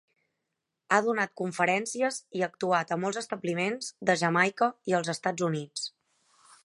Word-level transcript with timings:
Ha 0.93 0.97
donat 1.07 1.33
conferències 1.41 2.17
i 2.39 2.43
actuat 2.47 2.93
a 2.95 2.97
molts 3.03 3.21
establiments 3.23 3.93
de 4.11 4.17
Jamaica 4.23 4.71
i 4.93 4.97
els 5.01 5.13
Estats 5.15 5.47
Units. 5.51 5.85